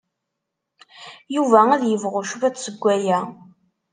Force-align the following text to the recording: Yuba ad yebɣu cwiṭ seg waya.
Yuba 1.35 1.59
ad 1.75 1.83
yebɣu 1.85 2.21
cwiṭ 2.29 2.55
seg 2.59 2.75
waya. 2.83 3.19